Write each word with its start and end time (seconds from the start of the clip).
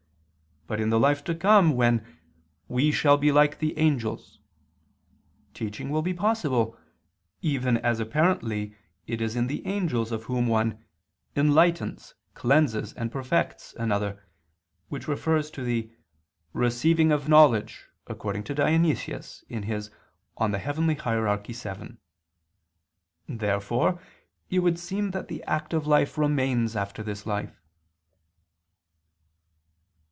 But 0.67 0.79
in 0.79 0.89
the 0.89 0.99
life 1.01 1.21
to 1.25 1.35
come 1.35 1.75
when 1.75 2.17
"we 2.69 2.93
shall 2.93 3.17
be 3.17 3.29
like 3.29 3.59
the 3.59 3.77
angels," 3.77 4.39
teaching 5.53 5.89
will 5.89 6.01
be 6.03 6.13
possible: 6.13 6.77
even 7.41 7.75
as 7.79 7.99
apparently 7.99 8.77
it 9.05 9.19
is 9.19 9.35
in 9.35 9.47
the 9.47 9.67
angels 9.67 10.13
of 10.13 10.23
whom 10.25 10.47
one 10.47 10.81
"enlightens, 11.35 12.15
cleanses, 12.35 12.93
and 12.93 13.11
perfects" 13.11 13.73
[*Coel. 13.73 13.79
Hier. 13.79 13.83
iii, 13.83 13.83
viii] 13.83 13.83
another, 14.07 14.25
which 14.87 15.07
refers 15.09 15.51
to 15.51 15.63
the 15.65 15.91
"receiving 16.53 17.11
of 17.11 17.27
knowledge," 17.27 17.89
according 18.07 18.45
to 18.45 18.55
Dionysius 18.55 19.43
(Coel. 19.49 19.61
Hier. 19.63 21.37
vii). 21.37 21.97
Therefore 23.27 23.99
it 24.49 24.59
would 24.59 24.79
seem 24.79 25.11
that 25.11 25.27
the 25.27 25.43
active 25.43 25.85
life 25.85 26.17
remains 26.17 26.77
after 26.77 27.03
this 27.03 27.25
life. 27.25 27.57